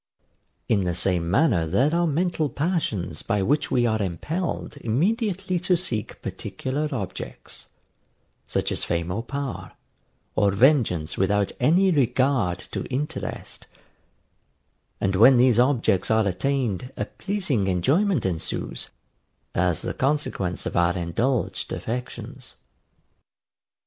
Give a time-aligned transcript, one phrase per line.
[0.67, 5.77] In the same manner there are mental passions by which we are impelled immediately to
[5.77, 7.67] seek particular objects,
[8.47, 9.73] such as fame or power,
[10.35, 13.67] or vengeance without any regard to interest;
[14.99, 18.89] and when these objects are attained a pleasing enjoyment ensues,
[19.53, 22.55] as the consequence of our indulged affections.